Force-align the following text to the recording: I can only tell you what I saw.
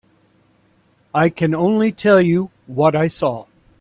I 1.13 1.29
can 1.29 1.53
only 1.53 1.91
tell 1.91 2.19
you 2.19 2.49
what 2.65 2.95
I 2.95 3.07
saw. 3.07 3.45